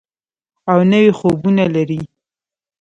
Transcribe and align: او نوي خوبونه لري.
او 0.71 0.79
نوي 0.91 1.11
خوبونه 1.19 1.63
لري. 1.75 2.01